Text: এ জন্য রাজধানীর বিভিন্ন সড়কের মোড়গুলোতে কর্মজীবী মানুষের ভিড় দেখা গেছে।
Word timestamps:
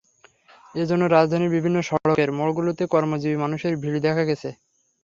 এ 0.75 0.83
জন্য 0.89 1.03
রাজধানীর 1.07 1.55
বিভিন্ন 1.57 1.77
সড়কের 1.81 2.29
মোড়গুলোতে 2.31 2.83
কর্মজীবী 2.85 3.37
মানুষের 3.37 3.73
ভিড় 3.81 3.99
দেখা 3.99 4.23
গেছে। 4.29 4.49